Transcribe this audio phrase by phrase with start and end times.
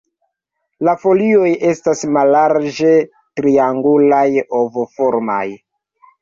[0.87, 2.95] La folioj estas mallarĝe
[3.41, 5.45] triangulaj- ovoformaj.